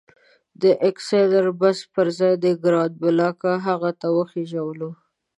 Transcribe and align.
د 0.61 0.63
اګادیر 0.87 1.45
بس 1.61 1.77
پر 1.93 2.07
ځای 2.19 2.33
د 2.43 2.45
کزنبلاکه 2.63 3.51
هغه 3.67 3.91
ته 4.01 4.07
وخېژولو. 4.17 4.89